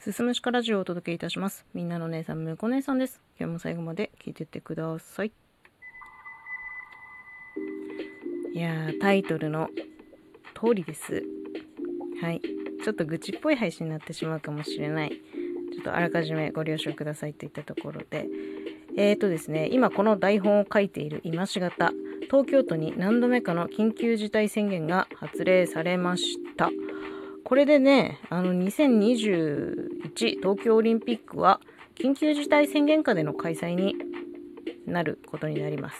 [0.00, 1.66] すすむしかラジオをお届けいたします。
[1.74, 3.20] みんなの姉さん、むこ姉さんです。
[3.38, 5.32] 今日も最後まで聞いてってください。
[8.54, 9.68] いや、タイトルの
[10.54, 11.22] 通りです。
[12.22, 12.40] はい。
[12.82, 15.10] ちょっと愚痴っぽい配信になってしまうかもしれない。
[15.10, 18.26] ちょっとあらかじめご了承くださいといったところで。
[18.96, 21.92] えーとですね、今この台本を書いている今しがた、
[22.30, 26.70] 東京都に何度目かの緊急事態宣言が発令されました。
[27.50, 31.60] これでね、あの2021東京オリンピックは
[32.00, 33.96] 緊急事態宣言下での開催に
[34.86, 35.98] なることになります。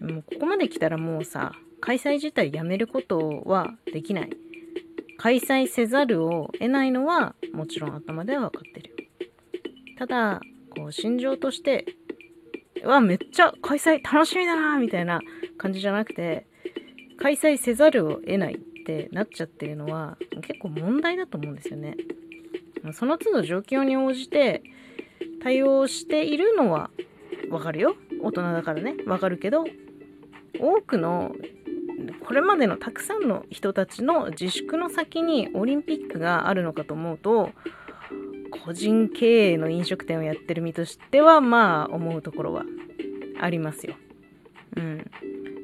[0.00, 4.30] もうここまで来たらもうさ、開催自体やめることはできない。
[5.18, 8.96] 開催せざるを得ないのはもちろん頭では分かってる。
[9.98, 10.40] ただ、
[10.74, 11.84] こう心情として、
[12.84, 15.20] わ、めっちゃ開催楽しみだなみたいな
[15.58, 16.46] 感じじゃなくて、
[17.18, 21.96] 開催せざるを得ないってなっちゃってるのは結構問題だと思うんですよね。
[22.94, 24.62] その都度状況に応じて
[25.42, 26.90] 対応しているのは
[27.50, 27.96] わかるよ。
[28.22, 28.94] 大人だからね。
[29.06, 29.64] わかるけど、
[30.58, 31.34] 多くの
[32.24, 37.50] これまでのたくさんの人たちの自粛の先にオリンピックがあるのかと思うと
[38.64, 42.64] 個人経営の飲食店をやってる身としてはまあ思うところは
[43.40, 43.94] ありますよ。
[44.76, 45.10] うん。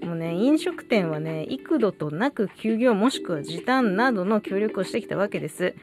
[0.04, 5.74] もうね、飲食店はね、幾度となく休業もしくは時短などの協力をしてきたわけです。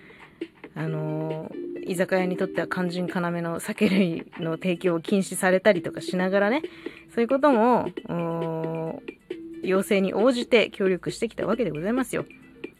[0.75, 6.61] あのー居酒屋にとっては肝心要の酒類の提供を禁止されたりとかしながらね、
[7.13, 7.91] そういうことも、
[9.63, 12.25] 要請に応じて協力してきたわけでございますよ。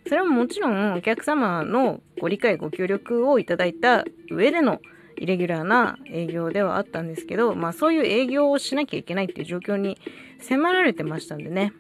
[0.08, 4.80] それももちろんお客様のご理解ご協力をいただいた上での
[5.22, 10.00] イレギュラーな営業ではあったんですけど、まあそういう営業をしなきゃいけないっていう状況に
[10.40, 11.74] 迫られてましたんでね。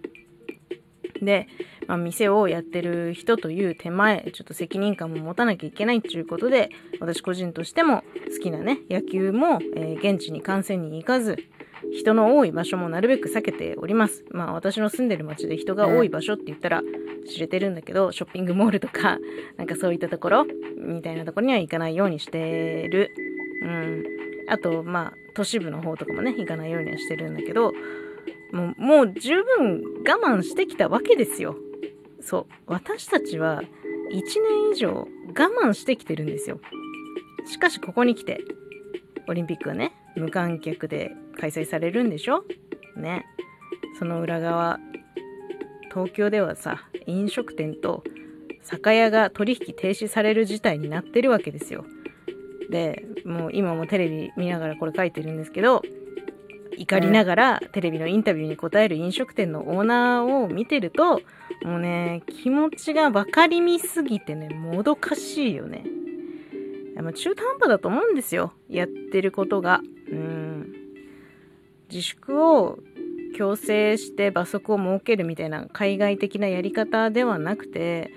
[1.23, 1.48] で、
[1.88, 11.38] まあ、店をやってる人という手前、ちょっと責任感も持たなきゃいけないっていうことで、私個人としても好きなね、野球も、えー現地に観戦に行かず、
[11.92, 14.23] 人の多い場所もなるべく避けております。
[14.32, 16.82] まあ私の住んでる町で人が多い場所って言ったら
[17.27, 19.20] 知れてるんだけど、ショッピングモールとか、
[19.58, 20.45] なんかそういったところ
[20.77, 23.30] みたいなところには行かないようにしてる。
[23.61, 24.04] うん。
[24.48, 27.73] あと、まあ都市部の方とかもね、行かないようにはしてるんだけど、
[28.52, 31.55] もう、もう十分我慢してきたわけですよ。
[32.20, 32.54] そう。
[32.67, 33.67] 私たちは1
[34.11, 36.60] 年以上我慢してきてるんですよ。
[37.45, 38.42] しかしここに来て、
[39.27, 42.44] オリンピックはね、無観客で開催されるんでしょ？
[42.98, 43.26] ね。
[43.98, 44.80] その裏側、
[45.89, 48.04] 東京ではさ、飲食店と
[48.61, 51.86] 酒屋が取引停止される事態になってるわけですよ。
[52.71, 55.83] で、もう今もテレビ見ながらこれ書いてるんですけど、
[56.77, 61.21] 怒りながらテレビのインタビューに答える飲食店のオーナーを見てると、
[61.64, 65.83] もうね、気持ちが分かりみすぎてね、もどかしいよね。
[66.95, 68.54] まあ中途半端だと思うんですよ。
[68.70, 69.82] やってることが。
[70.11, 70.73] うん。
[71.89, 72.80] 自粛を
[73.36, 78.11] 強制して罰則を設けるみたいな海外的なやり方ではなくて、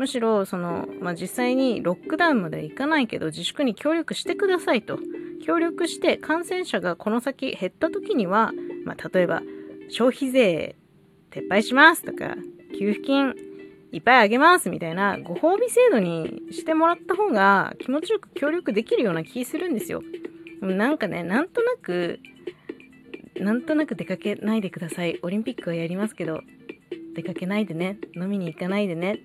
[0.00, 4.98] むしろその、まあ、実際にロックダウンまではいかないけど自粛に協力してくださいと
[5.44, 8.50] 協力して感染者がこの先減った時には、
[8.86, 9.42] まあ、例えば
[9.90, 10.76] 消費税
[11.30, 12.34] 撤廃しますとか
[12.78, 13.34] 給付金
[13.92, 20.02] いっぱいあげますみたいなご褒美制度にしてもらった方が気持ちよく協力できるような気するんですよ。
[20.62, 22.20] なんかね、なんとなく、
[23.36, 25.18] なんとなく出かけないでください。
[25.22, 26.42] オリンピックはやりますけど、
[27.16, 27.98] 出かけないでね。
[28.14, 29.18] 飲みに行かないでね。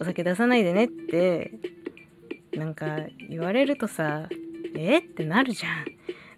[0.00, 1.52] お酒出さないでねって、
[2.54, 2.98] なんか
[3.28, 4.28] 言われるとさ、
[4.76, 4.98] え？
[4.98, 5.86] ってなるじゃん。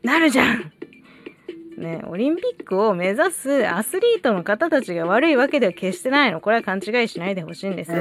[0.02, 0.72] なるじゃん
[1.76, 6.40] ね、オリンピックを目指すアスリートの方たちが悪いわけでは決してないの。
[6.40, 7.92] これは勘違いしないでほしいんです。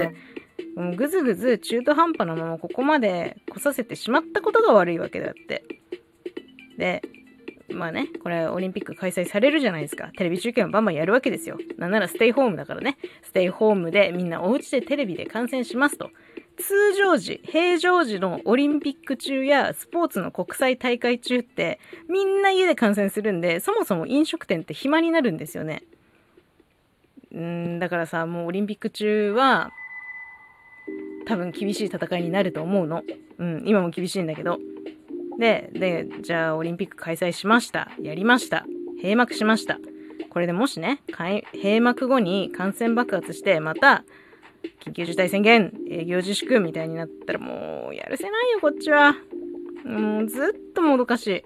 [0.76, 5.64] もうぐずぐず中途半端なままここまで来させてしまったことが悪いわけだって。
[6.78, 7.02] で、
[7.74, 10.12] まあね、これオリンピック開催されるじゃないですか。
[10.18, 11.58] テレビ中継もバンバンやるわけですよ。
[11.78, 12.98] なんならステイホームだからね。
[13.24, 16.12] ステイホームでみんなお家でテレビで観戦しますと。
[16.58, 21.80] 通常時、平常時のオリンピック中やスポーツの国際大会中って
[22.10, 25.84] みんな家で観戦するんで、そもそも飲食店って暇になるんですよね。
[27.32, 29.72] うん、だからさ、もうオリンピック中は
[31.26, 33.04] 多分厳しい戦いになると思うの。
[33.38, 34.60] うん、今も厳しいんだけど。
[35.40, 37.90] で、で、じゃあオリンピック開催しました。
[38.02, 38.66] やりました。
[39.02, 39.80] 閉幕しました。
[40.30, 44.04] これでもしね、開閉幕後に感染爆発して、また、
[44.86, 49.16] 緊急事態宣言、営業自粛みたいになったらもう、やるせないよ、こっちは。
[49.86, 51.44] もうずっともどかしい。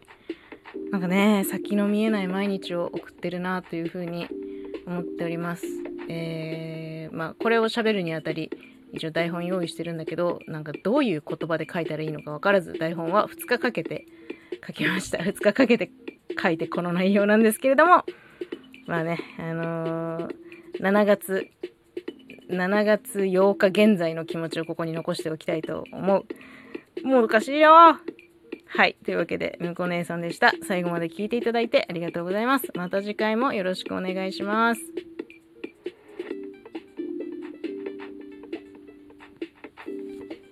[0.92, 4.28] なんかね、先の見えない毎日を送ってるなというふうに
[4.88, 5.68] 思っております。
[6.10, 8.50] えー、まあ、これを喋るにあたり、
[8.94, 14.06] 一応台本用意してるんだけど、なんかどういう言葉で書いたらいいのかわからず、台本は2日かけて
[14.66, 15.18] 書きました。
[15.18, 15.92] 2日かけて
[16.42, 18.04] 書いてこの内容なんですけれども、
[18.86, 20.30] まあね、あのー、
[20.80, 21.50] 7月、
[22.50, 27.08] 7月8日現在の気持ちをここに残しておきたいと思う。
[27.08, 28.00] もうおかしいよ
[28.76, 28.96] はい。
[29.06, 30.52] というわけで、むこ姉さんでした。
[30.68, 32.68] 最後まで聞いていただいてありがとうございます。
[32.76, 34.82] また次回もよろしくお願いします。